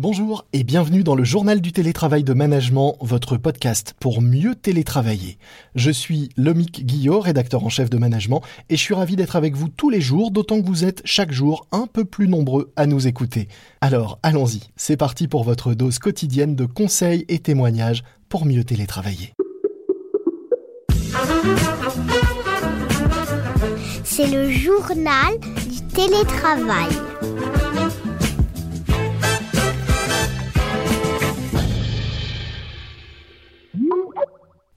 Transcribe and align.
Bonjour 0.00 0.46
et 0.54 0.64
bienvenue 0.64 1.04
dans 1.04 1.14
le 1.14 1.24
journal 1.24 1.60
du 1.60 1.72
télétravail 1.72 2.24
de 2.24 2.32
management, 2.32 2.96
votre 3.02 3.36
podcast 3.36 3.94
pour 4.00 4.22
mieux 4.22 4.54
télétravailler. 4.54 5.36
Je 5.74 5.90
suis 5.90 6.30
Lomic 6.38 6.86
Guillot, 6.86 7.20
rédacteur 7.20 7.66
en 7.66 7.68
chef 7.68 7.90
de 7.90 7.98
management, 7.98 8.40
et 8.70 8.78
je 8.78 8.80
suis 8.80 8.94
ravi 8.94 9.14
d'être 9.14 9.36
avec 9.36 9.54
vous 9.54 9.68
tous 9.68 9.90
les 9.90 10.00
jours, 10.00 10.30
d'autant 10.30 10.62
que 10.62 10.66
vous 10.66 10.86
êtes 10.86 11.02
chaque 11.04 11.32
jour 11.32 11.66
un 11.70 11.86
peu 11.86 12.06
plus 12.06 12.28
nombreux 12.28 12.72
à 12.76 12.86
nous 12.86 13.08
écouter. 13.08 13.48
Alors 13.82 14.18
allons-y, 14.22 14.62
c'est 14.74 14.96
parti 14.96 15.28
pour 15.28 15.44
votre 15.44 15.74
dose 15.74 15.98
quotidienne 15.98 16.56
de 16.56 16.64
conseils 16.64 17.26
et 17.28 17.38
témoignages 17.38 18.02
pour 18.30 18.46
mieux 18.46 18.64
télétravailler. 18.64 19.34
C'est 24.02 24.28
le 24.28 24.50
journal 24.50 25.38
du 25.68 25.82
télétravail. 25.94 26.88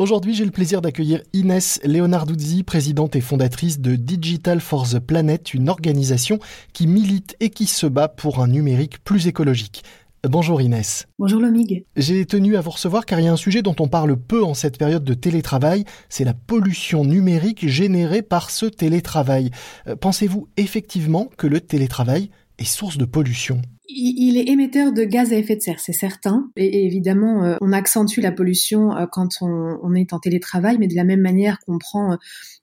Aujourd'hui, 0.03 0.34
j'ai 0.34 0.43
le 0.43 0.52
plaisir 0.52 0.81
d'accueillir 0.81 1.21
Inès 1.31 1.80
Leonarduzzi, 1.85 2.63
présidente 2.63 3.16
et 3.16 3.21
fondatrice 3.21 3.80
de 3.80 3.95
Digital 3.95 4.59
for 4.59 4.85
the 4.85 4.99
Planet, 4.99 5.53
une 5.53 5.70
organisation 5.70 6.39
qui 6.73 6.88
milite 6.88 7.38
et 7.39 7.49
qui 7.49 7.67
se 7.67 7.88
bat 7.88 8.09
pour 8.09 8.41
un 8.41 8.49
numérique 8.49 9.02
plus 9.05 9.27
écologique. 9.27 9.81
Bonjour 10.27 10.61
Inès. 10.61 11.08
Bonjour 11.20 11.39
Lomig. 11.39 11.85
J'ai 11.95 12.25
tenu 12.25 12.58
à 12.58 12.59
vous 12.59 12.71
recevoir 12.71 13.05
car 13.05 13.21
il 13.21 13.23
y 13.23 13.27
a 13.30 13.31
un 13.31 13.38
sujet 13.38 13.61
dont 13.61 13.77
on 13.80 13.88
parle 13.88 14.17
peu 14.17 14.44
en 14.44 14.53
cette 14.53 14.77
période 14.77 15.05
de 15.05 15.13
télétravail, 15.13 15.85
c'est 16.09 16.25
la 16.25 16.33
pollution 16.33 17.05
numérique 17.05 17.66
générée 17.66 18.23
par 18.23 18.49
ce 18.49 18.66
télétravail. 18.66 19.52
Euh, 19.88 19.95
pensez-vous 19.95 20.49
effectivement 20.58 21.30
que 21.38 21.47
le 21.47 21.61
télétravail 21.61 22.30
est 22.58 22.66
source 22.66 22.97
de 22.97 23.05
pollution? 23.05 23.61
Il 23.90 24.38
est 24.38 24.50
émetteur 24.50 24.94
de 24.94 25.04
gaz 25.04 25.34
à 25.34 25.36
effet 25.36 25.55
de 25.55 25.62
serre, 25.62 25.80
c'est 25.80 25.94
certain. 25.94 26.50
Et, 26.55 26.86
évidemment, 26.86 27.44
euh, 27.44 27.55
on 27.62 27.73
accentue 27.73 28.20
la 28.20 28.32
pollution 28.32 28.96
euh, 28.96 29.06
quand 29.12 29.42
on, 29.42 29.94
est 29.94 30.14
en 30.14 30.20
télétravail, 30.20 30.78
mais 30.80 30.88
de 30.88 30.95
la 30.95 31.03
même 31.03 31.22
manière 31.22 31.59
qu'on 31.59 31.78
prend 31.78 32.17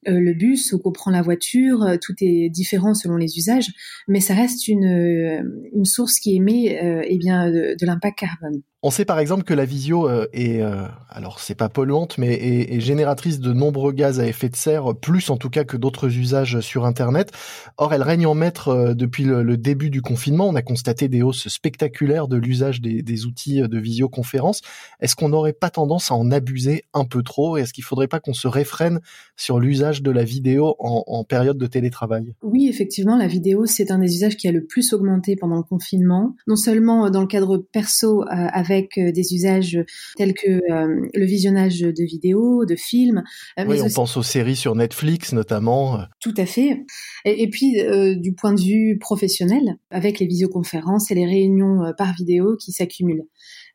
le 0.07 0.33
bus 0.33 0.73
ou 0.73 0.79
qu'on 0.79 0.93
prend 0.93 1.11
la 1.11 1.23
voiture, 1.23 1.87
tout 2.03 2.15
est 2.21 2.49
différent 2.49 2.95
selon 2.95 3.17
les 3.17 3.37
usages, 3.37 3.69
mais 4.09 4.21
ça 4.21 4.35
reste 4.35 4.67
une, 4.67 5.45
source 5.85 6.19
qui 6.19 6.35
émet 6.35 7.05
eh 7.07 7.19
bien 7.19 7.51
de, 7.51 7.77
l'impact 7.85 8.19
carbone. 8.19 8.63
On 8.83 8.91
sait 8.91 9.05
par 9.05 9.19
exemple 9.19 9.43
que 9.43 9.53
la 9.53 9.67
visio 9.67 10.09
euh, 10.09 10.27
est, 10.33 10.63
euh, 10.63 10.87
alors 11.11 11.39
c'est 11.39 11.55
pas 11.55 11.69
polluante, 11.69 12.17
mais 12.17 12.33
est, 12.33 12.81
génératrice 12.81 13.39
de 13.39 13.53
nombreux 13.53 13.93
gaz 13.93 14.21
à 14.21 14.27
effet 14.27 14.49
de 14.49 14.57
serre, 14.57 14.95
plus 14.95 15.29
en 15.29 15.37
tout 15.37 15.51
cas 15.51 15.65
que 15.65 15.77
d'autres 15.77 16.17
usages 16.17 16.61
sur 16.61 16.87
Internet. 16.87 17.31
Or, 17.77 17.93
elle 17.93 18.03
règne 18.03 18.27
en 18.27 18.35
maître 18.35 18.69
euh, 18.69 18.95
depuis 18.95 19.25
le, 19.25 19.59
début 19.59 19.91
du 19.91 20.01
confinement. 20.01 20.49
On 20.49 20.55
a 20.55 20.63
constaté 20.63 21.09
des 21.11 21.23
hausses 21.23 21.49
spectaculaires 21.49 22.29
de 22.29 22.37
l'usage 22.37 22.81
des, 22.81 23.27
outils 23.27 23.61
de 23.61 23.79
visioconférence. 23.79 24.63
Est-ce 25.01 25.15
qu'on 25.15 25.29
n'aurait 25.29 25.53
pas 25.53 25.69
tendance 25.69 26.11
à 26.11 26.15
en 26.15 26.31
abuser 26.31 26.85
un 26.95 27.05
peu 27.05 27.23
trop 27.23 27.59
Est-ce 27.59 27.75
qu'il 27.75 27.85
faudrait 27.85 28.09
pas 28.09 28.21
qu'on 28.21 28.33
se 28.33 28.49
réfrène 28.49 29.01
sur 29.37 29.61
l'usage 29.61 30.03
de 30.03 30.11
la 30.11 30.25
vidéo 30.25 30.77
en, 30.79 31.05
en 31.07 31.25
période 31.25 31.59
de 31.59 31.67
télétravail? 31.67 32.33
Oui, 32.43 32.69
effectivement, 32.69 33.17
la 33.17 33.27
vidéo 33.27 33.67
c'est 33.67 33.91
un 33.91 33.99
des 33.99 34.15
usages 34.15 34.37
qui 34.37 34.49
a 34.49 34.53
le 34.53 34.65
plus 34.65 34.95
augmenté 34.95 35.37
pendant 35.37 35.57
le 35.57 35.63
confinement. 35.63 36.35
Non 36.47 36.57
seulement 36.57 37.11
dans 37.11 37.21
le 37.21 37.27
cadre 37.27 37.59
perso 37.59 38.25
avec 38.29 38.71
avec 38.71 38.99
euh, 38.99 39.13
des 39.13 39.35
usages 39.35 39.79
tels 40.17 40.35
que 40.35 40.49
euh, 40.49 41.09
le 41.13 41.25
visionnage 41.25 41.81
de 41.81 42.05
vidéos, 42.05 42.65
de 42.65 42.77
films. 42.77 43.23
Euh, 43.59 43.65
oui, 43.67 43.81
on 43.83 43.91
pense 43.91 44.17
aux 44.17 44.23
séries 44.23 44.57
sur 44.57 44.75
Netflix 44.75 45.33
notamment. 45.33 46.01
Tout 46.21 46.35
à 46.37 46.47
fait. 46.47 46.85
Et, 47.25 47.49
puis 47.51 47.75
du 48.17 48.33
point 48.33 48.55
de 48.55 48.61
vue 48.61 48.99
professionnel, 48.99 49.77
avec 49.91 50.19
les 50.19 50.27
visioconférences 50.27 51.00
et 51.11 51.15
les 51.15 51.27
réunions 51.27 51.93
par 51.97 52.15
vidéo 52.15 52.57
qui 52.57 52.73
s'accumulent. 52.73 53.27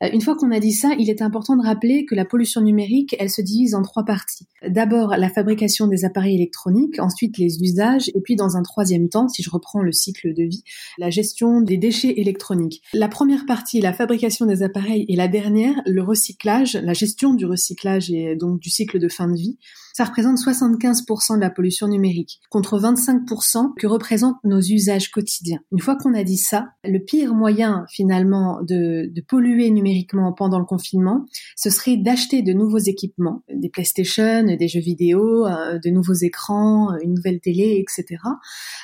Euh, 0.04 0.10
une 0.12 0.22
fois 0.22 0.36
qu'on 0.36 0.52
a 0.52 0.60
dit 0.60 0.74
ça, 0.74 0.92
il 1.00 1.10
est 1.10 1.22
important 1.22 1.56
de 1.56 1.64
rappeler 1.64 2.06
que 2.06 2.16
la 2.16 2.26
pollution 2.26 2.62
numérique, 2.62 3.16
elle 3.20 3.30
se 3.30 3.42
divise 3.42 3.76
en 3.76 3.82
trois 3.82 4.04
parties. 4.04 4.48
D'abord, 4.68 5.16
la 5.18 5.30
fabrication 5.30 5.88
des 5.88 6.06
appareils 6.06 6.36
électroniques, 6.36 7.00
ensuite 7.00 7.38
les 7.38 7.62
usages, 7.62 8.10
et 8.10 8.22
puis 8.22 8.36
dans 8.36 8.58
un 8.58 8.64
troisième 8.64 9.10
temps, 9.10 9.28
si 9.28 9.44
je 9.44 9.50
reprends 9.50 9.82
le 9.82 9.92
cycle 9.92 10.34
de 10.34 10.44
vie, 10.44 10.64
la 10.98 11.10
gestion 11.10 11.62
des 11.62 11.78
déchets 11.78 12.14
électroniques. 12.18 12.82
La 12.94 13.08
première 13.08 13.46
partie, 13.46 13.80
la 13.82 13.94
fabrication 13.94 14.46
des 14.46 14.64
appareils, 14.64 15.06
et 15.08 15.16
la 15.16 15.28
dernière, 15.28 15.76
le 15.86 16.02
recyclage, 16.02 16.74
la 16.76 16.94
gestion 16.94 17.34
du 17.34 17.46
recyclage 17.46 18.12
et 18.12 18.36
donc 18.36 18.60
du 18.60 18.70
cycle 18.70 19.00
de 19.00 19.08
fin 19.08 19.28
de 19.28 19.36
vie, 19.36 19.58
ça 19.96 20.04
représente 20.04 20.38
75% 20.38 21.38
de 21.38 21.40
la 21.40 21.50
pollution 21.50 21.88
numérique, 21.88 22.42
contre 22.50 22.78
25% 22.78 23.76
que 23.80 23.88
représentent 23.88 24.44
nos 24.44 24.60
usages 24.60 25.10
quotidiens. 25.10 25.60
Une 25.72 25.80
fois 25.80 25.96
qu'on 25.96 26.14
a 26.14 26.26
dit 26.26 26.36
ça, 26.36 26.68
le 26.84 27.00
pire 27.00 27.34
moyen 27.34 27.86
finalement 27.90 28.62
de, 28.62 29.10
de 29.10 29.22
polluer 29.22 29.70
numériquement 29.70 30.34
pendant 30.34 30.60
le 30.60 30.66
confinement, 30.66 31.26
ce 31.56 31.70
serait 31.70 31.96
d'acheter 31.96 32.42
de 32.42 32.52
nouveaux 32.52 32.80
équipements, 32.80 33.44
des 33.50 33.70
PlayStation, 33.70 34.44
des 34.44 34.68
jeux 34.68 34.82
vidéo, 34.82 35.48
euh, 35.48 35.80
de 35.80 35.90
nouveaux 35.90 36.14
écrans, 36.14 36.90
une 37.02 37.14
nouvelle 37.14 37.40
télé, 37.40 37.82
etc. 37.82 38.22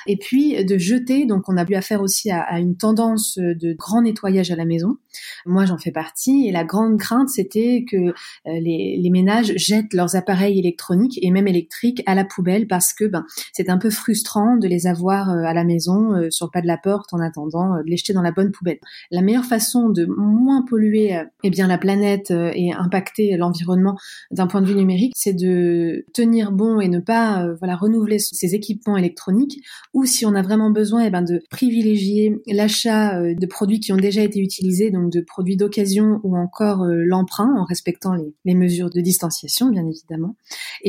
Et 0.06 0.16
puis 0.16 0.64
de 0.64 0.78
jeter, 0.78 1.26
donc 1.26 1.46
on 1.46 1.58
a 1.58 1.66
eu 1.68 1.74
affaire 1.74 2.00
aussi 2.00 2.30
à, 2.30 2.58
une 2.58 2.78
tendance 2.78 3.36
de 3.36 3.74
grand 3.74 4.00
nettoyage 4.00 4.50
à 4.50 4.56
la 4.56 4.64
maison. 4.64 4.96
Moi 5.44 5.66
j'en 5.66 5.76
fais 5.76 5.92
partie 5.92 6.46
et 6.48 6.52
la 6.52 6.64
grande 6.64 6.98
crainte 6.98 7.28
c'était 7.28 7.84
que 7.86 7.96
euh, 7.98 8.12
les, 8.46 8.98
les 8.98 9.10
ménages 9.10 9.52
jettent 9.56 9.92
leurs 9.92 10.16
appareils 10.16 10.58
électroniques 10.58 11.01
et 11.20 11.30
même 11.30 11.48
électriques 11.48 12.02
à 12.06 12.14
la 12.14 12.24
poubelle 12.24 12.66
parce 12.66 12.92
que 12.92 13.04
ben 13.04 13.24
c'est 13.52 13.68
un 13.68 13.78
peu 13.78 13.90
frustrant 13.90 14.56
de 14.56 14.68
les 14.68 14.86
avoir 14.86 15.30
euh, 15.30 15.42
à 15.44 15.54
la 15.54 15.64
maison 15.64 16.14
euh, 16.14 16.30
sur 16.30 16.46
le 16.46 16.50
pas 16.50 16.62
de 16.62 16.66
la 16.66 16.78
porte 16.78 17.12
en 17.12 17.20
attendant 17.20 17.74
euh, 17.74 17.82
de 17.82 17.90
les 17.90 17.96
jeter 17.96 18.12
dans 18.12 18.22
la 18.22 18.32
bonne 18.32 18.50
poubelle. 18.50 18.78
La 19.10 19.22
meilleure 19.22 19.44
façon 19.44 19.88
de 19.88 20.06
moins 20.06 20.64
polluer 20.68 21.20
eh 21.44 21.50
bien 21.50 21.66
la 21.66 21.78
planète 21.78 22.30
et 22.30 22.72
impacter 22.72 23.36
l'environnement 23.36 23.96
d'un 24.30 24.46
point 24.46 24.60
de 24.60 24.66
vue 24.66 24.74
numérique, 24.74 25.12
c'est 25.16 25.32
de 25.32 26.04
tenir 26.12 26.52
bon 26.52 26.80
et 26.80 26.88
ne 26.88 27.00
pas 27.00 27.46
voilà 27.58 27.76
renouveler 27.76 28.18
ces 28.18 28.54
équipements 28.54 28.96
électroniques 28.96 29.62
ou 29.92 30.04
si 30.04 30.24
on 30.26 30.34
a 30.34 30.42
vraiment 30.42 30.70
besoin 30.70 31.04
eh 31.04 31.10
ben 31.10 31.22
de 31.22 31.42
privilégier 31.50 32.40
l'achat 32.46 33.20
de 33.20 33.46
produits 33.46 33.80
qui 33.80 33.92
ont 33.92 33.96
déjà 33.96 34.22
été 34.22 34.40
utilisés 34.40 34.90
donc 34.90 35.10
de 35.10 35.20
produits 35.20 35.56
d'occasion 35.56 36.20
ou 36.22 36.36
encore 36.36 36.84
l'emprunt 36.86 37.54
en 37.58 37.64
respectant 37.64 38.14
les, 38.14 38.34
les 38.44 38.54
mesures 38.54 38.90
de 38.90 39.00
distanciation 39.00 39.70
bien 39.70 39.86
évidemment 39.86 40.36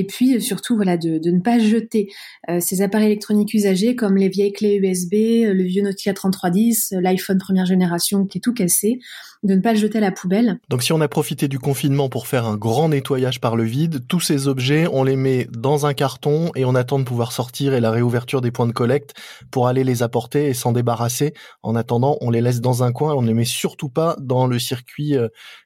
et 0.03 0.05
puis 0.05 0.41
surtout 0.41 0.75
voilà 0.75 0.97
de, 0.97 1.17
ne 1.31 1.39
pas 1.39 1.59
jeter 1.59 2.09
euh, 2.49 2.59
ces 2.59 2.81
appareils 2.81 3.07
électroniques 3.07 3.53
usagés 3.53 3.95
comme 3.95 4.17
les 4.17 4.27
vieilles 4.27 4.51
clés 4.51 4.75
USB, 4.75 5.13
euh, 5.13 5.53
le 5.53 5.63
vieux 5.63 5.81
Nokia 5.81 6.13
3310, 6.13 6.91
euh, 6.91 7.01
l'iPhone 7.01 7.37
première 7.37 7.65
génération 7.65 8.25
qui 8.25 8.39
est 8.39 8.41
tout 8.41 8.53
cassé, 8.53 8.99
de 9.43 9.55
ne 9.55 9.61
pas 9.61 9.71
le 9.71 9.79
jeter 9.79 9.99
à 9.99 10.01
la 10.01 10.11
poubelle. 10.11 10.59
Donc 10.67 10.83
si 10.83 10.91
on 10.91 10.99
a 10.99 11.07
profité 11.07 11.47
du 11.47 11.57
confinement 11.57 12.09
pour 12.09 12.27
faire 12.27 12.45
un 12.45 12.57
grand 12.57 12.89
nettoyage 12.89 13.39
par 13.39 13.55
le 13.55 13.63
vide, 13.63 14.05
tous 14.09 14.19
ces 14.19 14.49
objets, 14.49 14.87
on 14.91 15.05
les 15.05 15.15
met 15.15 15.47
dans 15.53 15.85
un 15.85 15.93
carton 15.93 16.51
et 16.53 16.65
on 16.65 16.75
attend 16.75 16.99
de 16.99 17.05
pouvoir 17.05 17.31
sortir 17.31 17.73
et 17.73 17.79
la 17.79 17.91
réouverture 17.91 18.41
des 18.41 18.51
points 18.51 18.67
de 18.67 18.73
collecte 18.73 19.13
pour 19.51 19.67
aller 19.67 19.85
les 19.85 20.03
apporter 20.03 20.47
et 20.47 20.53
s'en 20.53 20.73
débarrasser. 20.73 21.33
En 21.61 21.75
attendant, 21.75 22.17
on 22.19 22.29
les 22.29 22.41
laisse 22.41 22.59
dans 22.59 22.83
un 22.83 22.91
coin, 22.91 23.15
on 23.15 23.21
ne 23.21 23.27
les 23.27 23.33
met 23.33 23.45
surtout 23.45 23.89
pas 23.89 24.17
dans 24.19 24.47
le 24.47 24.59
circuit 24.59 25.15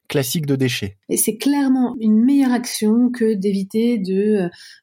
classique 0.08 0.46
de 0.46 0.56
déchets. 0.56 0.98
Et 1.10 1.18
c'est 1.18 1.38
clairement 1.38 1.96
une 2.00 2.24
meilleure 2.24 2.52
action 2.52 3.10
que 3.10 3.34
d'éviter 3.34 3.98
de, 3.98 4.27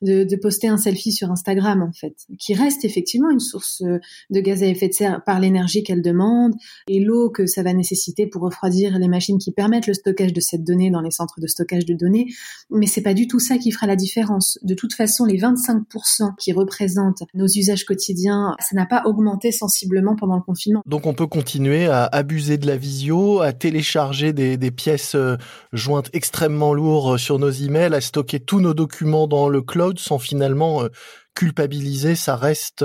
de, 0.02 0.24
de, 0.24 0.36
poster 0.36 0.68
un 0.68 0.76
selfie 0.76 1.12
sur 1.12 1.30
Instagram, 1.30 1.82
en 1.82 1.92
fait, 1.92 2.14
qui 2.38 2.54
reste 2.54 2.84
effectivement 2.84 3.30
une 3.30 3.40
source 3.40 3.82
de 3.82 4.40
gaz 4.40 4.62
à 4.62 4.66
effet 4.66 4.88
de 4.88 4.94
serre 4.94 5.22
par 5.24 5.40
l'énergie 5.40 5.82
qu'elle 5.82 6.02
demande 6.02 6.54
et 6.88 7.00
l'eau 7.00 7.30
que 7.30 7.46
ça 7.46 7.62
va 7.62 7.72
nécessiter 7.72 8.26
pour 8.26 8.42
refroidir 8.42 8.98
les 8.98 9.08
machines 9.08 9.38
qui 9.38 9.52
permettent 9.52 9.86
le 9.86 9.94
stockage 9.94 10.32
de 10.32 10.40
cette 10.40 10.64
donnée 10.64 10.90
dans 10.90 11.00
les 11.00 11.10
centres 11.10 11.40
de 11.40 11.46
stockage 11.46 11.84
de 11.84 11.94
données. 11.94 12.26
Mais 12.70 12.86
c'est 12.86 13.02
pas 13.02 13.14
du 13.14 13.26
tout 13.26 13.38
ça 13.38 13.58
qui 13.58 13.70
fera 13.70 13.86
la 13.86 13.96
différence. 13.96 14.58
De 14.62 14.74
toute 14.74 14.94
façon, 14.94 15.24
les 15.24 15.38
25% 15.38 16.34
qui 16.38 16.52
représentent 16.52 17.22
nos 17.34 17.46
usages 17.46 17.84
quotidiens, 17.84 18.54
ça 18.60 18.76
n'a 18.76 18.86
pas 18.86 19.02
augmenté 19.06 19.52
sensiblement 19.52 20.16
pendant 20.16 20.36
le 20.36 20.42
confinement. 20.42 20.82
Donc 20.86 21.06
on 21.06 21.14
peut 21.14 21.26
continuer 21.26 21.86
à 21.86 22.04
abuser 22.04 22.58
de 22.58 22.66
la 22.66 22.76
visio, 22.76 23.40
à 23.40 23.52
télécharger 23.52 24.32
des, 24.32 24.56
des 24.56 24.70
pièces 24.70 25.14
euh, 25.14 25.36
jointe 25.72 26.10
extrêmement 26.12 26.74
lourd 26.74 27.14
euh, 27.14 27.18
sur 27.18 27.38
nos 27.38 27.50
emails, 27.50 27.94
à 27.94 28.00
stocker 28.00 28.40
tous 28.40 28.60
nos 28.60 28.74
documents 28.74 29.26
dans 29.26 29.33
le 29.48 29.62
cloud 29.62 29.98
sans 29.98 30.18
finalement 30.18 30.82
euh, 30.82 30.88
culpabiliser. 31.34 32.14
Ça 32.14 32.36
reste 32.36 32.84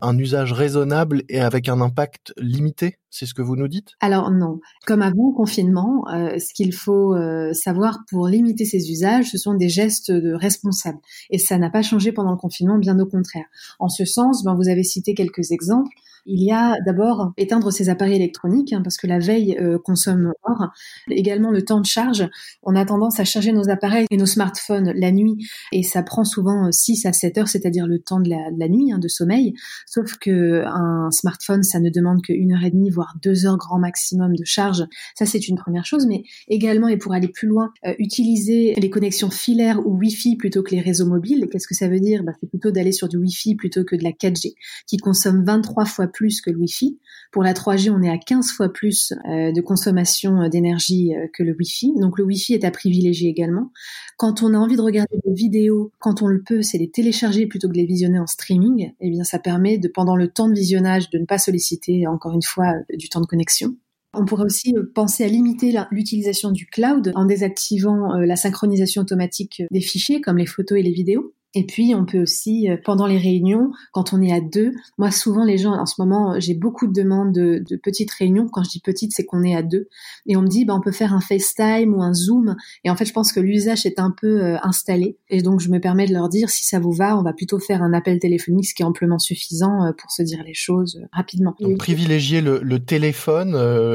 un 0.00 0.18
usage 0.18 0.52
raisonnable 0.52 1.22
et 1.28 1.40
avec 1.40 1.68
un 1.68 1.80
impact 1.80 2.32
limité 2.36 2.98
C'est 3.10 3.26
ce 3.26 3.34
que 3.34 3.42
vous 3.42 3.54
nous 3.54 3.68
dites? 3.68 3.90
Alors 4.00 4.30
non. 4.30 4.58
Comme 4.86 5.02
avant 5.02 5.28
le 5.28 5.36
confinement, 5.36 6.04
ce 6.08 6.54
qu'il 6.54 6.72
faut 6.72 7.14
savoir 7.52 7.98
pour 8.08 8.26
limiter 8.26 8.64
ces 8.64 8.90
usages, 8.90 9.30
ce 9.30 9.36
sont 9.36 9.54
des 9.54 9.68
gestes 9.68 10.10
de 10.10 10.32
responsables. 10.32 10.98
Et 11.30 11.38
ça 11.38 11.58
n'a 11.58 11.70
pas 11.70 11.82
changé 11.82 12.12
pendant 12.12 12.32
le 12.32 12.38
confinement, 12.38 12.78
bien 12.78 12.98
au 12.98 13.06
contraire. 13.06 13.44
En 13.78 13.88
ce 13.88 14.06
sens, 14.06 14.42
ben, 14.42 14.54
vous 14.54 14.68
avez 14.68 14.82
cité 14.82 15.14
quelques 15.14 15.52
exemples. 15.52 15.92
Il 16.26 16.42
y 16.42 16.52
a 16.52 16.76
d'abord 16.86 17.32
éteindre 17.36 17.72
ces 17.72 17.88
appareils 17.88 18.16
électroniques, 18.16 18.72
hein, 18.72 18.80
parce 18.82 18.96
que 18.96 19.06
la 19.06 19.18
veille 19.18 19.56
euh, 19.60 19.78
consomme 19.78 20.32
or. 20.44 20.68
Également 21.10 21.50
le 21.50 21.64
temps 21.64 21.80
de 21.80 21.86
charge. 21.86 22.28
On 22.62 22.76
a 22.76 22.84
tendance 22.84 23.18
à 23.18 23.24
charger 23.24 23.52
nos 23.52 23.68
appareils 23.68 24.06
et 24.10 24.16
nos 24.16 24.26
smartphones 24.26 24.92
la 24.94 25.10
nuit, 25.12 25.36
et 25.72 25.82
ça 25.82 26.02
prend 26.02 26.24
souvent 26.24 26.70
6 26.70 27.06
à 27.06 27.12
7 27.12 27.38
heures, 27.38 27.48
c'est-à-dire 27.48 27.86
le 27.86 27.98
temps 27.98 28.20
de 28.20 28.30
la, 28.30 28.68
nuit, 28.68 28.92
hein, 28.92 28.98
de 28.98 29.08
sommeil. 29.08 29.54
Sauf 29.86 30.16
que 30.18 30.64
un 30.66 31.10
smartphone, 31.10 31.62
ça 31.62 31.80
ne 31.80 31.90
demande 31.90 32.22
qu'une 32.22 32.52
heure 32.52 32.64
et 32.64 32.70
demie, 32.70 32.90
voire 32.90 33.16
deux 33.22 33.46
heures 33.46 33.58
grand 33.58 33.78
maximum 33.78 34.34
de 34.36 34.44
charge. 34.44 34.84
Ça, 35.16 35.26
c'est 35.26 35.48
une 35.48 35.56
première 35.56 35.84
chose, 35.84 36.06
mais 36.06 36.24
également, 36.48 36.88
et 36.88 36.96
pour 36.96 37.12
aller 37.12 37.28
plus 37.28 37.48
loin, 37.48 37.72
euh, 37.86 37.94
utiliser 37.98 38.74
les 38.76 38.90
connexions 38.90 39.30
filaires 39.30 39.84
ou 39.86 39.98
Wi-Fi 39.98 40.36
plutôt 40.36 40.62
que 40.62 40.74
les 40.74 40.80
réseaux 40.80 41.06
mobiles. 41.06 41.48
Qu'est-ce 41.50 41.66
que 41.66 41.74
ça 41.74 41.88
veut 41.88 42.00
dire? 42.00 42.22
Bah, 42.22 42.32
C'est 42.40 42.48
plutôt 42.48 42.70
d'aller 42.70 42.92
sur 42.92 43.08
du 43.08 43.16
Wi-Fi 43.16 43.54
plutôt 43.54 43.84
que 43.84 43.96
de 43.96 44.04
la 44.04 44.12
4G, 44.12 44.54
qui 44.86 44.96
consomme 44.98 45.44
23 45.44 45.84
fois 45.84 46.06
plus 46.12 46.40
que 46.40 46.50
le 46.50 46.58
Wi-Fi. 46.58 46.98
Pour 47.32 47.42
la 47.42 47.54
3G, 47.54 47.90
on 47.90 48.02
est 48.02 48.10
à 48.10 48.18
15 48.18 48.52
fois 48.52 48.72
plus 48.72 49.12
euh, 49.28 49.52
de 49.52 49.60
consommation 49.60 50.42
euh, 50.42 50.48
d'énergie 50.48 51.12
que 51.34 51.42
le 51.42 51.54
Wi-Fi. 51.58 51.92
Donc 52.00 52.18
le 52.18 52.24
Wi-Fi 52.24 52.54
est 52.54 52.64
à 52.64 52.70
privilégier 52.70 53.30
également. 53.30 53.72
Quand 54.18 54.42
on 54.42 54.54
a 54.54 54.58
envie 54.58 54.76
de 54.76 54.82
regarder 54.82 55.16
des 55.24 55.34
vidéos, 55.34 55.92
quand 55.98 56.22
on 56.22 56.26
le 56.26 56.42
peut, 56.42 56.62
c'est 56.62 56.78
les 56.78 56.90
télécharger 56.90 57.46
plutôt 57.46 57.68
que 57.68 57.74
les 57.74 57.86
visionner 57.86 58.18
en 58.18 58.26
streaming. 58.26 58.92
Eh 59.00 59.10
bien, 59.10 59.24
ça 59.24 59.38
permet 59.38 59.78
de, 59.78 59.88
pendant 59.88 60.16
le 60.16 60.28
temps 60.28 60.48
de 60.48 60.54
visionnage, 60.54 61.10
de 61.10 61.18
ne 61.18 61.24
pas 61.24 61.38
solliciter, 61.38 62.06
encore 62.06 62.32
une 62.32 62.42
fois, 62.42 62.74
du 62.96 63.08
temps 63.08 63.20
de 63.20 63.26
connexion. 63.26 63.76
On 64.14 64.24
pourrait 64.26 64.44
aussi 64.44 64.74
euh, 64.76 64.84
penser 64.94 65.24
à 65.24 65.28
limiter 65.28 65.74
l'utilisation 65.90 66.50
du 66.50 66.66
cloud 66.66 67.12
en 67.14 67.24
désactivant 67.24 68.14
euh, 68.14 68.26
la 68.26 68.36
synchronisation 68.36 69.02
automatique 69.02 69.62
des 69.70 69.80
fichiers 69.80 70.20
comme 70.20 70.36
les 70.36 70.46
photos 70.46 70.78
et 70.78 70.82
les 70.82 70.92
vidéos. 70.92 71.34
Et 71.54 71.66
puis, 71.66 71.94
on 71.94 72.04
peut 72.04 72.20
aussi, 72.22 72.70
euh, 72.70 72.76
pendant 72.82 73.06
les 73.06 73.18
réunions, 73.18 73.72
quand 73.92 74.12
on 74.12 74.22
est 74.22 74.32
à 74.32 74.40
deux, 74.40 74.72
moi, 74.98 75.10
souvent, 75.10 75.44
les 75.44 75.58
gens, 75.58 75.72
en 75.72 75.86
ce 75.86 76.00
moment, 76.00 76.38
j'ai 76.38 76.54
beaucoup 76.54 76.86
de 76.86 76.92
demandes 76.92 77.32
de, 77.32 77.76
petites 77.82 78.10
réunions. 78.12 78.48
Quand 78.48 78.62
je 78.64 78.70
dis 78.70 78.80
petites, 78.80 79.12
c'est 79.12 79.24
qu'on 79.24 79.42
est 79.42 79.54
à 79.54 79.62
deux. 79.62 79.88
Et 80.26 80.36
on 80.36 80.42
me 80.42 80.48
dit, 80.48 80.64
bah, 80.64 80.74
on 80.74 80.80
peut 80.80 80.92
faire 80.92 81.12
un 81.12 81.20
FaceTime 81.20 81.94
ou 81.94 82.02
un 82.02 82.14
Zoom. 82.14 82.56
Et 82.84 82.90
en 82.90 82.96
fait, 82.96 83.04
je 83.04 83.12
pense 83.12 83.32
que 83.32 83.40
l'usage 83.40 83.86
est 83.86 83.98
un 83.98 84.10
peu 84.10 84.42
euh, 84.42 84.56
installé. 84.62 85.18
Et 85.28 85.42
donc, 85.42 85.60
je 85.60 85.68
me 85.68 85.78
permets 85.78 86.06
de 86.06 86.12
leur 86.12 86.28
dire, 86.28 86.48
si 86.48 86.64
ça 86.64 86.78
vous 86.78 86.92
va, 86.92 87.18
on 87.18 87.22
va 87.22 87.32
plutôt 87.32 87.58
faire 87.58 87.82
un 87.82 87.92
appel 87.92 88.18
téléphonique, 88.18 88.66
ce 88.66 88.74
qui 88.74 88.82
est 88.82 88.86
amplement 88.86 89.18
suffisant 89.18 89.84
euh, 89.84 89.92
pour 89.92 90.10
se 90.10 90.22
dire 90.22 90.42
les 90.44 90.54
choses 90.54 91.00
rapidement. 91.12 91.54
Donc, 91.60 91.78
privilégier 91.78 92.40
le, 92.40 92.60
le 92.62 92.78
téléphone, 92.78 93.52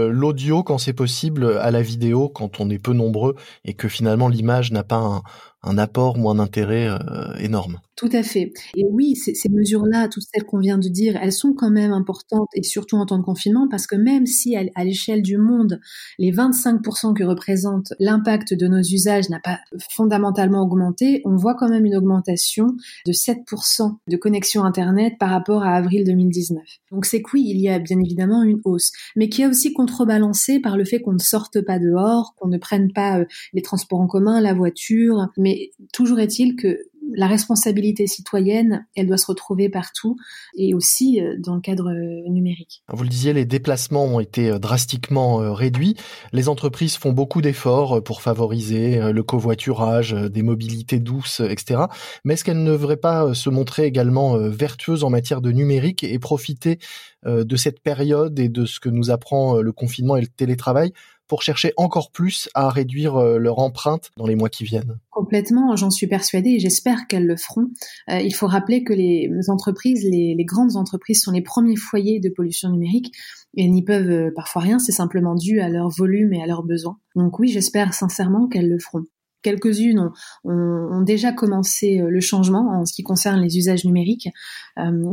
l'audio 0.10 0.64
quand 0.64 0.78
c'est 0.78 0.94
possible, 0.94 1.58
à 1.60 1.72
la 1.72 1.82
vidéo 1.82 2.30
quand 2.30 2.60
on 2.60 2.70
est 2.70 2.80
peu 2.80 2.94
nombreux 2.94 3.36
et 3.66 3.74
que 3.74 3.88
finalement 3.88 4.28
l'image 4.28 4.72
n'a 4.72 4.84
pas 4.84 4.98
un, 4.98 5.22
un 5.64 5.78
apport 5.78 6.18
ou 6.20 6.30
un 6.30 6.40
intérêt 6.40 6.88
euh, 6.88 7.36
énorme. 7.40 7.80
Tout 7.98 8.10
à 8.14 8.22
fait. 8.22 8.54
Et 8.76 8.86
oui, 8.92 9.16
ces, 9.16 9.50
mesures-là, 9.50 10.08
toutes 10.08 10.26
celles 10.32 10.46
qu'on 10.46 10.60
vient 10.60 10.78
de 10.78 10.88
dire, 10.88 11.18
elles 11.20 11.34
sont 11.34 11.54
quand 11.54 11.72
même 11.72 11.92
importantes 11.92 12.48
et 12.54 12.62
surtout 12.62 12.96
en 12.96 13.08
temps 13.08 13.18
de 13.18 13.24
confinement 13.24 13.68
parce 13.68 13.88
que 13.88 13.96
même 13.96 14.28
si 14.28 14.56
à, 14.56 14.84
l'échelle 14.84 15.24
du 15.24 15.40
monde, 15.40 15.82
les 16.20 16.32
25% 16.32 17.16
que 17.16 17.24
représente 17.24 17.94
l'impact 18.00 18.54
de 18.54 18.68
nos 18.68 18.82
usages 18.82 19.32
n'a 19.32 19.40
pas 19.40 19.58
fondamentalement 19.96 20.62
augmenté, 20.62 21.24
on 21.26 21.36
voit 21.36 21.56
quand 21.56 21.70
même 21.70 21.86
une 21.86 21.96
augmentation 21.96 22.68
de 23.08 23.12
7% 23.12 23.96
de 24.08 24.18
connexion 24.18 24.64
Internet 24.64 25.16
par 25.18 25.32
rapport 25.32 25.64
à 25.64 25.72
avril 25.72 26.04
2019. 26.06 26.62
Donc 26.92 27.06
c'est 27.06 27.24
que 27.24 27.32
oui, 27.34 27.46
il 27.48 27.60
y 27.60 27.68
a 27.68 27.80
bien 27.80 28.00
évidemment 28.00 28.44
une 28.44 28.62
hausse, 28.64 28.92
mais 29.16 29.28
qui 29.28 29.42
est 29.42 29.48
aussi 29.48 29.74
contrebalancée 29.74 30.60
par 30.60 30.78
le 30.78 30.86
fait 30.86 31.00
qu'on 31.00 31.14
ne 31.14 31.20
sorte 31.20 31.62
pas 31.62 31.80
dehors, 31.80 32.36
qu'on 32.38 32.48
ne 32.48 32.60
prenne 32.60 32.94
pas 32.94 33.22
euh, 33.22 33.26
les 33.54 33.64
transports 33.64 34.02
en 34.02 34.08
commun, 34.08 34.40
la 34.40 34.54
voiture, 34.54 35.30
mais 35.36 35.57
toujours 35.94 36.20
est-il 36.20 36.56
que 36.56 36.80
la 37.16 37.28
responsabilité 37.28 38.08
citoyenne, 38.08 38.86
elle 38.96 39.08
doit 39.08 39.18
se 39.18 39.28
retrouver 39.28 39.70
partout 39.70 40.18
et 40.56 40.74
aussi 40.74 41.22
euh, 41.22 41.36
dans 41.40 41.56
le 41.56 41.62
cadre 41.62 41.90
euh, 41.90 42.30
numérique. 42.30 42.84
Vous 42.92 43.04
le 43.04 43.10
disiez, 43.10 43.34
les 43.34 43.46
déplacements 43.46 44.06
ont 44.06 44.20
été 44.20 44.50
euh, 44.50 44.60
drastiquement 44.60 45.38
réduits. 45.54 45.96
Les 46.34 46.50
entreprises 46.50 46.98
font 46.98 47.12
beaucoup 47.12 47.42
d'efforts 47.42 48.04
pour 48.04 48.22
favoriser 48.22 49.12
le 49.12 49.24
covoiturage, 49.24 50.14
des 50.14 50.42
mobilités 50.42 51.00
douces, 51.00 51.40
etc. 51.40 51.82
Mais 52.24 52.34
est-ce 52.34 52.44
qu'elles 52.44 52.64
ne 52.64 52.72
devraient 52.72 52.98
pas 52.98 53.34
se 53.34 53.50
montrer 53.50 53.86
également 53.86 54.38
vertueuses 54.38 55.04
en 55.04 55.10
matière 55.10 55.42
de 55.42 55.52
numérique 55.52 56.04
et 56.04 56.20
profiter 56.20 56.80
de 57.26 57.56
cette 57.56 57.82
période 57.82 58.40
et 58.40 58.50
de 58.50 58.66
ce 58.66 58.80
que 58.80 58.90
nous 58.90 59.10
apprend 59.10 59.62
le 59.62 59.72
confinement 59.72 60.18
et 60.18 60.22
le 60.22 60.28
télétravail 60.28 60.92
pour 61.28 61.42
chercher 61.42 61.74
encore 61.78 62.12
plus 62.12 62.50
à 62.54 62.70
réduire 62.70 63.18
euh, 63.18 63.38
leur 63.38 63.60
empreinte 63.60 64.12
dans 64.18 64.26
les 64.26 64.36
mois 64.36 64.50
qui 64.50 64.64
viennent 64.64 64.98
Complètement, 65.12 65.76
j'en 65.76 65.90
suis 65.90 66.08
persuadée 66.08 66.52
et 66.52 66.60
j'espère 66.60 67.08
qu'elles 67.08 67.26
le 67.26 67.36
feront. 67.36 67.68
Euh, 68.10 68.20
il 68.20 68.34
faut 68.34 68.48
rappeler 68.48 68.84
que 68.84 68.94
les 68.94 69.30
entreprises, 69.50 70.04
les, 70.04 70.36
grandes 70.46 70.76
entreprises 70.76 71.22
sont 71.22 71.32
les 71.32 71.42
premiers 71.42 71.76
foyers 71.76 72.20
de 72.20 72.30
pollution 72.30 72.70
numérique 72.70 73.14
et 73.56 73.68
n'y 73.68 73.84
peuvent 73.84 74.10
euh, 74.10 74.32
parfois 74.36 74.62
rien, 74.62 74.80
c'est 74.80 74.92
simplement 74.92 75.36
dû 75.36 75.60
à 75.60 75.70
leur 75.70 75.90
volume 75.90 76.34
et 76.34 76.42
à 76.42 76.46
leurs 76.46 76.64
besoins. 76.64 76.98
Donc 77.16 77.40
oui, 77.40 77.50
j'espère 77.50 77.94
sincèrement 77.94 78.48
qu'elles 78.48 78.70
le 78.70 78.80
feront. 78.80 79.04
Quelques-unes 79.44 80.10
ont, 80.44 81.02
déjà 81.04 81.32
commencé 81.32 82.02
le 82.06 82.20
changement 82.20 82.70
en 82.72 82.86
ce 82.86 82.92
qui 82.92 83.04
concerne 83.04 83.40
les 83.40 83.58
usages 83.58 83.86
numériques. 83.86 84.28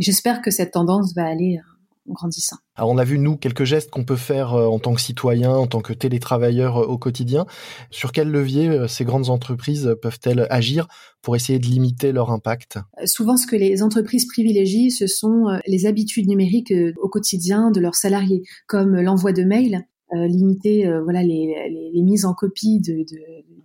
J'espère 0.01 0.41
que 0.41 0.51
cette 0.51 0.73
tendance 0.73 1.15
va 1.15 1.25
aller 1.27 1.61
grandissant. 2.07 2.57
Alors 2.77 2.91
on 2.91 2.99
a 2.99 3.05
vu 3.05 3.19
nous 3.19 3.37
quelques 3.37 3.65
gestes 3.65 3.91
qu'on 3.91 4.05
peut 4.05 4.17
faire 4.17 4.55
euh, 4.55 4.67
en 4.67 4.79
tant 4.79 4.95
que 4.95 5.01
citoyen, 5.01 5.53
en 5.53 5.67
tant 5.67 5.81
que 5.81 5.93
télétravailleur 5.93 6.79
euh, 6.79 6.87
au 6.87 6.99
quotidien. 6.99 7.47
Sur 7.91 8.13
quel 8.13 8.31
levier 8.31 8.69
euh, 8.69 8.89
ces 8.89 9.05
grandes 9.05 9.31
entreprises 9.31 9.97
peuvent-elles 10.03 10.47
agir 10.51 10.87
pour 11.23 11.37
essayer 11.37 11.59
de 11.59 11.67
limiter 11.67 12.13
leur 12.13 12.31
impact? 12.31 12.79
Souvent, 13.07 13.37
ce 13.37 13.47
que 13.47 13.57
les 13.57 13.83
entreprises 13.83 14.27
privilégient, 14.27 14.91
ce 14.91 15.07
sont 15.07 15.47
les 15.67 15.87
habitudes 15.87 16.29
numériques 16.29 16.73
au 16.99 17.09
quotidien 17.09 17.71
de 17.71 17.81
leurs 17.81 17.95
salariés, 17.95 18.43
comme 18.67 19.01
l'envoi 19.01 19.33
de 19.33 19.43
mails, 19.43 19.87
limiter 20.13 20.87
voilà 21.03 21.23
les, 21.23 22.03
mises 22.03 22.27
en 22.27 22.35
copie 22.35 22.81
de, 22.81 23.07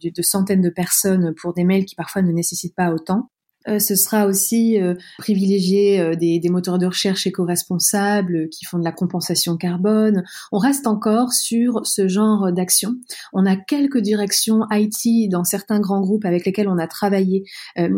de, 0.10 0.22
centaines 0.22 0.62
de 0.62 0.70
personnes 0.70 1.34
pour 1.42 1.54
des 1.54 1.66
mails 1.66 1.84
qui 1.84 1.96
parfois 1.96 2.22
ne 2.22 2.32
nécessitent 2.32 2.76
pas 2.76 2.94
autant. 2.94 3.30
Euh, 3.68 3.78
ce 3.80 3.96
sera 3.96 4.26
aussi 4.26 4.80
euh, 4.80 4.96
privilégier 5.18 6.00
euh, 6.00 6.16
des, 6.16 6.40
des, 6.40 6.50
moteurs 6.50 6.78
de 6.78 6.86
recherche 6.86 7.28
éco-responsables 7.28 8.48
qui 8.50 8.64
font 8.64 8.80
de 8.80 8.86
la 8.86 8.94
compensation 8.94 9.58
carbone. 9.58 10.24
On 10.54 10.60
reste 10.60 10.88
encore 10.88 11.34
sur 11.34 11.86
ce 11.86 12.08
genre 12.08 12.54
d'action. 12.54 12.96
On 13.34 13.46
a 13.46 13.58
quelques 13.58 13.98
directions 13.98 14.62
IT 14.72 15.30
dans 15.30 15.44
certains 15.44 15.82
grands 15.82 16.00
groupes 16.00 16.24
avec 16.24 16.46
lesquels 16.46 16.70
on 16.70 16.78
a 16.78 16.88
travaillé, 16.88 17.44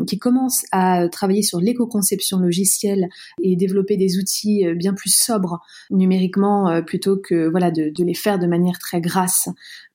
qui 0.08 0.18
commencent 0.18 0.66
à 0.72 1.08
travailler 1.10 1.44
sur 1.44 1.60
l'éco-conception 1.60 2.40
logicielle 2.40 3.08
et 3.42 3.56
développer 3.56 3.98
des 3.98 4.18
outils 4.18 4.66
bien 4.76 4.94
plus 4.94 5.14
sobres 5.14 5.62
numériquement 5.90 6.82
plutôt 6.84 7.18
que 7.18 7.50
voilà 7.50 7.72
de, 7.72 7.92
de 7.96 8.04
les 8.04 8.14
faire 8.14 8.40
de 8.40 8.48
manière 8.48 8.80
très 8.80 9.02
grasse 9.02 9.48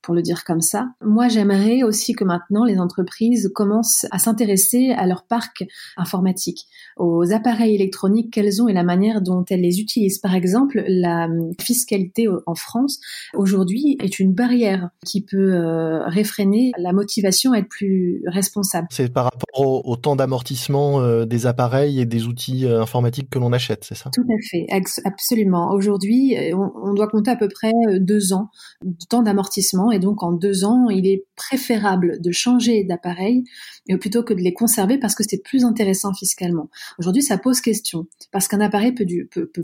pour 0.07 0.15
le 0.15 0.21
dire 0.21 0.45
comme 0.45 0.61
ça. 0.61 0.87
Moi, 1.01 1.27
j'aimerais 1.27 1.83
aussi 1.83 2.13
que 2.13 2.23
maintenant 2.23 2.63
les 2.63 2.79
entreprises 2.79 3.51
commencent 3.53 4.05
à 4.09 4.19
s'intéresser 4.19 4.91
à 4.91 5.05
leur 5.05 5.25
parc 5.25 5.65
informatique, 5.97 6.65
aux 6.95 7.33
appareils 7.33 7.75
électroniques 7.75 8.31
qu'elles 8.31 8.61
ont 8.61 8.69
et 8.69 8.73
la 8.73 8.83
manière 8.83 9.21
dont 9.21 9.43
elles 9.49 9.59
les 9.59 9.81
utilisent. 9.81 10.19
Par 10.19 10.33
exemple, 10.33 10.81
la 10.87 11.27
fiscalité 11.59 12.25
en 12.45 12.55
France 12.55 13.01
aujourd'hui 13.33 13.97
est 14.01 14.17
une 14.17 14.31
barrière 14.31 14.91
qui 15.05 15.25
peut 15.25 15.53
euh, 15.53 16.07
réfréner 16.07 16.71
la 16.77 16.93
motivation 16.93 17.51
à 17.51 17.57
être 17.57 17.67
plus 17.67 18.23
responsable. 18.27 18.87
C'est 18.89 19.11
par 19.11 19.25
rapport 19.25 19.83
au, 19.85 19.97
temps 19.97 20.15
d'amortissement 20.15 21.01
euh, 21.01 21.25
des 21.25 21.47
appareils 21.47 21.99
et 21.99 22.05
des 22.05 22.27
outils 22.27 22.65
euh, 22.65 22.81
informatiques 22.81 23.29
que 23.29 23.39
l'on 23.39 23.51
achète, 23.51 23.83
c'est 23.83 23.95
ça? 23.95 24.09
Tout 24.13 24.21
à 24.21 24.39
fait, 24.49 24.67
absolument. 25.03 25.73
Aujourd'hui, 25.73 26.37
on, 26.53 26.71
on, 26.81 26.93
doit 26.93 27.09
compter 27.09 27.31
à 27.31 27.35
peu 27.35 27.49
près 27.49 27.73
deux 27.99 28.31
ans 28.31 28.51
de 28.85 29.05
temps 29.09 29.21
d'amortissement 29.21 29.91
et 29.97 29.99
donc 29.99 30.21
en 30.21 30.31
deux 30.31 30.63
ans, 30.63 30.89
il 30.89 31.07
est 31.07 31.25
préférable 31.35 32.21
de 32.21 32.31
changer 32.31 32.83
d'appareil 32.83 33.43
plutôt 33.95 34.21
que 34.21 34.33
de 34.33 34.41
les 34.41 34.53
conserver 34.53 34.99
parce 34.99 35.15
que 35.15 35.23
c'est 35.27 35.41
plus 35.41 35.65
intéressant 35.65 36.13
fiscalement. 36.13 36.69
Aujourd'hui, 36.99 37.23
ça 37.23 37.37
pose 37.37 37.61
question 37.61 38.05
parce 38.31 38.47
qu'un 38.47 38.59
appareil 38.59 38.93
peut, 38.93 39.05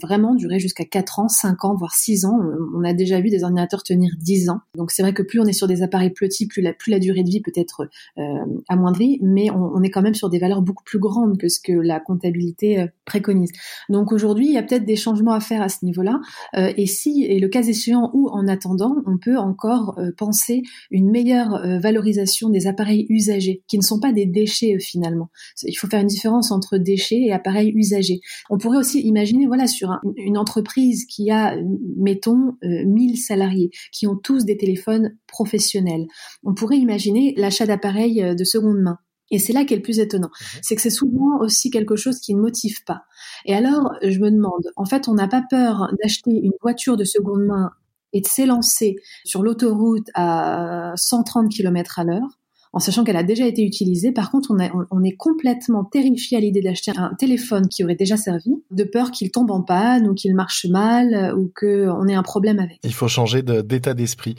vraiment 0.02 0.34
durer 0.34 0.60
jusqu'à 0.60 0.86
4 0.86 1.20
ans, 1.20 1.28
5 1.28 1.66
ans, 1.66 1.75
voire 1.75 1.94
6 1.94 2.25
ans. 2.25 2.40
On 2.75 2.84
a 2.84 2.94
déjà 2.94 3.22
vu 3.22 3.30
des 3.30 3.44
ordinateurs 3.44 3.84
tenir 3.84 4.13
10 4.18 4.50
ans. 4.50 4.60
Donc 4.75 4.90
c'est 4.90 5.04
vrai 5.04 5.13
que 5.13 5.22
plus 5.22 5.40
on 5.40 5.46
est 5.46 5.54
sur 5.54 5.68
des 5.68 5.84
appareils 5.84 6.10
petits, 6.10 6.48
plus 6.48 6.62
la, 6.62 6.74
plus 6.74 6.92
la 6.92 7.00
durée 7.00 7.24
de 7.24 7.30
vie 7.30 7.42
peut 7.42 7.52
être 7.56 7.88
euh, 8.18 8.22
amoindrie, 8.70 9.20
mais 9.22 9.52
on, 9.52 9.84
est 9.84 9.90
quand 9.90 10.02
même 10.02 10.16
sur 10.16 10.30
des 10.30 10.40
valeurs 10.40 10.62
beaucoup 10.62 10.84
plus 10.84 11.00
grandes 11.00 11.38
que 11.38 11.50
ce 11.50 11.60
que 11.60 11.74
la 11.74 12.00
comptabilité 12.00 12.80
euh, 12.80 12.88
préconise. 13.06 13.52
Donc 13.90 14.12
aujourd'hui, 14.12 14.48
il 14.48 14.54
y 14.54 14.58
a 14.58 14.63
peut-être 14.63 14.86
des 14.86 14.96
changements 14.96 15.34
à 15.34 15.40
faire 15.40 15.62
à 15.62 15.70
ce 15.70 15.86
niveau-là. 15.86 16.20
Euh, 16.56 16.72
et 16.78 16.88
si, 16.88 17.25
et 17.25 17.40
le 17.40 17.50
cas 17.50 17.62
échéant, 17.62 18.10
ou 18.13 18.30
en 18.30 18.48
attendant, 18.48 18.96
on 19.06 19.18
peut 19.18 19.38
encore 19.38 20.00
penser 20.15 20.62
une 20.91 21.10
meilleure 21.12 21.62
valorisation 21.79 22.50
des 22.50 22.67
appareils 22.67 23.05
usagés, 23.10 23.63
qui 23.67 23.77
ne 23.77 23.84
sont 23.84 24.00
pas 24.00 24.12
des 24.12 24.25
déchets 24.25 24.77
finalement. 24.79 25.29
Il 25.63 25.75
faut 25.75 25.88
faire 25.88 26.01
une 26.01 26.08
différence 26.08 26.51
entre 26.51 26.77
déchets 26.77 27.22
et 27.22 27.32
appareils 27.32 27.72
usagés. 27.75 28.22
On 28.50 28.58
pourrait 28.58 28.77
aussi 28.77 29.01
imaginer, 29.01 29.48
voilà, 29.48 29.67
sur 29.67 30.00
une 30.17 30.38
entreprise 30.38 31.05
qui 31.05 31.32
a, 31.32 31.55
mettons, 31.98 32.53
1000 32.63 33.12
euh, 33.12 33.15
salariés, 33.15 33.72
qui 33.91 34.08
ont 34.08 34.15
tous 34.15 34.46
des 34.46 34.58
téléphones 34.58 35.17
professionnels. 35.27 36.05
On 36.43 36.53
pourrait 36.53 36.77
imaginer 36.77 37.34
l'achat 37.38 37.65
d'appareils 37.65 38.24
euh, 38.24 38.36
de 38.36 38.43
seconde 38.43 38.79
main 38.79 38.98
Et 39.32 39.39
c'est 39.39 39.53
là 39.53 39.65
qu'est 39.65 39.75
le 39.75 39.82
plus 39.82 40.00
étonnant. 40.00 40.29
Mhm. 40.29 40.60
C'est 40.62 40.75
que 40.75 40.82
c'est 40.82 40.89
souvent 40.89 41.39
aussi 41.39 41.70
quelque 41.70 41.96
chose 41.96 42.20
qui 42.20 42.36
ne 42.36 42.41
motive 42.41 42.84
pas. 42.86 43.03
Et 43.46 43.53
alors, 43.53 43.93
je 44.01 44.20
me 44.20 44.32
demande, 44.32 44.72
en 44.75 44.86
fait, 44.86 45.08
on 45.08 45.13
n'a 45.13 45.27
pas 45.27 45.43
peur 45.50 45.91
d'acheter 46.01 46.32
une 46.32 46.53
voiture 46.62 46.98
de 46.98 47.03
seconde 47.03 47.46
main 47.46 47.72
et 48.13 48.22
de 48.22 48.27
s'élancer 48.27 48.96
sur 49.25 49.43
l'autoroute 49.43 50.08
à 50.13 50.93
130 50.96 51.50
km 51.50 52.00
à 52.00 52.03
l'heure 52.03 52.39
en 52.74 52.79
sachant 52.79 53.03
qu'elle 53.03 53.17
a 53.17 53.24
déjà 53.24 53.46
été 53.46 53.63
utilisée. 53.63 54.12
Par 54.12 54.32
contre, 54.32 54.51
on, 54.51 55.03
est 55.03 55.15
complètement 55.15 55.84
terrifié 55.86 56.38
à 56.38 56.39
l'idée 56.39 56.62
d'acheter 56.62 56.91
un 56.98 57.13
téléphone 57.13 57.67
qui 57.67 57.84
aurait 57.84 57.96
déjà 57.96 58.17
servi, 58.17 58.50
de 58.72 58.84
peur 58.84 59.12
qu'il 59.12 59.29
tombe 59.29 59.51
en 59.51 59.62
panne 59.62 60.08
ou 60.08 60.15
qu'il 60.15 60.34
marche 60.34 60.65
mal 60.65 61.36
ou 61.38 61.51
qu'on 61.55 62.08
ait 62.08 62.15
un 62.15 62.24
problème 62.24 62.58
avec. 62.58 62.79
Il 62.84 62.93
faut 62.93 63.08
changer 63.08 63.43
d'état 63.43 63.93
d'esprit. 63.93 64.36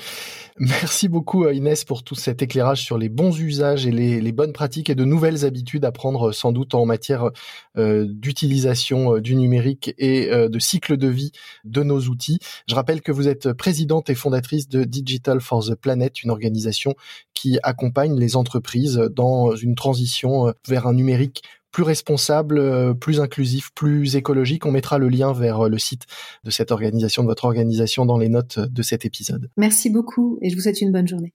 Merci 0.61 1.09
beaucoup 1.09 1.49
Inès 1.49 1.85
pour 1.85 2.05
tout 2.05 2.15
cet 2.15 2.41
éclairage 2.41 2.81
sur 2.81 2.97
les 2.97 3.09
bons 3.09 3.37
usages 3.41 3.89
et 3.89 3.91
les, 3.91 4.31
bonnes 4.31 4.53
pratiques 4.53 4.89
et 4.89 4.95
de 4.95 5.05
nouvelles 5.05 5.45
habitudes 5.45 5.85
à 5.85 5.91
prendre 5.91 6.31
sans 6.31 6.53
doute 6.53 6.77
en 6.77 6.87
matière 6.87 7.31
euh, 7.77 8.07
d'utilisation 8.09 9.17
euh, 9.17 9.21
du 9.21 9.35
numérique 9.35 9.93
et 9.99 10.31
euh, 10.31 10.49
de 10.49 10.59
cycle 10.61 10.97
de 10.97 11.09
vie 11.09 11.33
de 11.65 11.83
nos 11.83 12.03
outils. 12.03 12.39
Je 12.69 12.77
rappelle 12.77 13.03
que 13.03 13.11
vous 13.11 13.27
êtes 13.27 13.53
présidente 13.53 14.11
et 14.11 14.15
fondatrice 14.15 14.69
de 14.69 14.85
Digital 14.85 15.41
for 15.41 15.67
the 15.67 15.75
Planet, 15.75 16.23
une 16.23 16.31
organisation 16.31 16.95
qui 17.35 17.59
accompagne 17.65 18.17
les 18.17 18.37
entreprises 18.37 18.99
dans 19.11 19.57
une 19.57 19.75
transition 19.75 20.55
vers 20.69 20.87
un 20.87 20.95
numérique 20.95 21.43
plus 21.75 21.83
responsable, 21.83 22.95
plus 22.99 23.21
inclusif, 23.21 23.71
plus 23.75 24.15
écologique. 24.15 24.65
On 24.65 24.71
mettra 24.71 24.99
le 24.99 25.09
lien 25.09 25.33
vers 25.33 25.69
le 25.69 25.77
site 25.77 26.05
de 26.45 26.51
cette 26.51 26.71
organisation, 26.71 27.25
de 27.25 27.29
votre 27.29 27.45
organisation, 27.45 28.07
dans 28.07 28.17
les 28.17 28.29
notes 28.29 28.61
de 28.61 28.83
cet 28.83 29.05
épisode. 29.05 29.51
Merci 29.57 29.91
beaucoup 29.91 30.39
et 30.41 30.51
je 30.51 30.55
vous 30.55 30.63
souhaite 30.63 30.81
une 30.81 30.93
bonne 30.93 31.09
journée. 31.09 31.33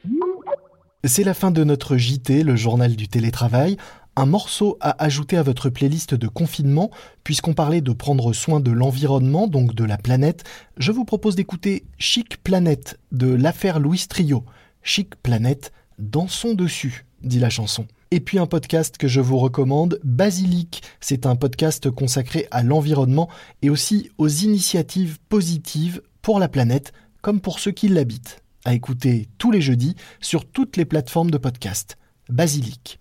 C'est 1.03 1.25
la 1.25 1.34
fin 1.34 1.51
de 1.51 1.65
notre 1.65 1.98
JT, 1.98 2.43
le 2.43 2.55
journal 2.55 2.96
du 2.96 3.10
télétravail. 3.10 3.75
Un 4.15 4.25
morceau 4.25 4.77
à 4.79 5.03
ajouter 5.03 5.36
à 5.36 5.43
votre 5.43 5.69
playlist 5.69 6.15
de 6.15 6.27
confinement, 6.29 6.89
puisqu'on 7.25 7.53
parlait 7.53 7.81
de 7.81 7.91
prendre 7.91 8.31
soin 8.31 8.62
de 8.62 8.72
l'environnement, 8.72 9.48
donc 9.48 9.75
de 9.75 9.84
la 9.84 9.98
planète, 9.98 10.46
je 10.77 10.93
vous 10.93 11.03
propose 11.03 11.36
d'écouter 11.36 11.84
Chic 11.98 12.41
Planète 12.41 12.98
de 13.12 13.27
l'affaire 13.27 13.81
Louis 13.81 14.05
Trio. 14.08 14.46
Chic 14.84 15.15
Planète, 15.17 15.74
dansons 16.00 16.53
dessus, 16.53 17.05
dit 17.24 17.39
la 17.39 17.50
chanson. 17.50 17.88
Et 18.12 18.20
puis 18.20 18.39
un 18.39 18.48
podcast 18.48 18.98
que 18.98 19.08
je 19.08 19.22
vous 19.22 19.38
recommande, 19.38 20.00
Basilic. 20.04 20.82
C'est 21.00 21.28
un 21.28 21.36
podcast 21.36 21.92
consacré 21.92 22.48
à 22.50 22.63
l'environnement 22.63 23.30
et 23.62 23.70
aussi 23.70 24.10
aux 24.18 24.28
initiatives 24.28 25.20
positives 25.30 26.01
pour 26.24 26.39
la 26.39 26.48
planète 26.48 26.92
comme 27.22 27.39
pour 27.39 27.60
ceux 27.60 27.72
qui 27.72 27.88
l'habitent. 27.88 28.42
À 28.66 28.74
écouter 28.74 29.30
tous 29.38 29.51
les 29.51 29.62
jeudis 29.62 29.96
sur 30.22 30.46
toutes 30.46 30.75
les 30.75 30.86
plateformes 30.86 31.30
de 31.30 31.38
podcast. 31.38 31.98
Basilic. 32.30 33.00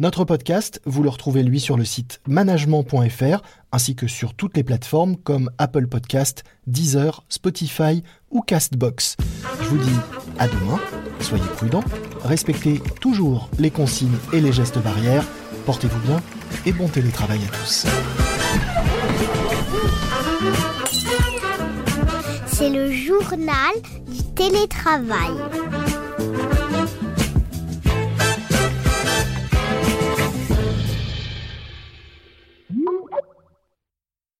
Notre 0.00 0.24
podcast, 0.24 0.80
vous 0.86 1.02
le 1.04 1.08
retrouvez 1.08 1.44
lui 1.44 1.60
sur 1.60 1.76
le 1.76 1.84
site 1.84 2.20
management.fr 2.26 3.42
ainsi 3.70 3.94
que 3.94 4.08
sur 4.08 4.34
toutes 4.34 4.56
les 4.56 4.64
plateformes 4.64 5.16
comme 5.16 5.50
Apple 5.58 5.86
Podcast, 5.86 6.42
Deezer, 6.66 7.24
Spotify 7.28 8.02
ou 8.30 8.40
Castbox. 8.40 9.16
Je 9.60 9.66
vous 9.68 9.78
dis 9.78 9.96
à 10.38 10.48
demain, 10.48 10.80
soyez 11.20 11.44
prudents, 11.56 11.84
respectez 12.24 12.80
toujours 13.00 13.48
les 13.58 13.70
consignes 13.70 14.16
et 14.32 14.40
les 14.40 14.52
gestes 14.52 14.78
barrières, 14.78 15.24
portez-vous 15.66 15.98
bien 16.00 16.20
et 16.66 16.72
bon 16.72 16.88
télétravail 16.88 17.40
à 17.46 17.56
tous. 17.56 17.86
C'est 22.46 22.70
le 22.70 22.90
journal 22.90 23.74
du 24.08 24.22
télétravail. 24.34 25.30